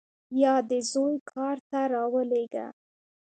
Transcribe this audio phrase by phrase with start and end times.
[0.41, 2.67] یا دې زوی کار ته راولېږه.